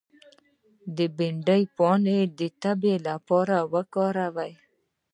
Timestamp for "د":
0.95-0.97, 2.39-2.41